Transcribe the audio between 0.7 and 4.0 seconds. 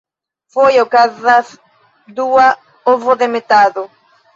okazas dua ovodemetado.